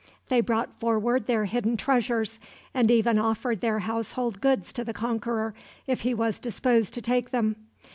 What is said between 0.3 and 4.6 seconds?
brought forward their hidden treasures, and even offered their household